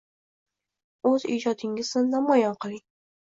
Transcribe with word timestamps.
\O‘z 1.09 1.27
ijodingni 1.35 2.03
namoyon 2.17 2.57
qil!\"ng" 2.65 2.83